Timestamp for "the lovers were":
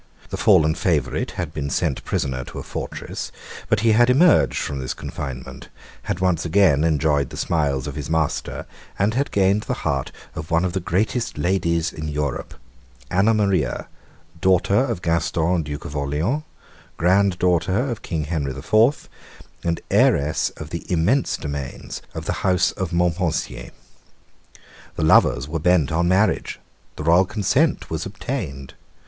24.95-25.59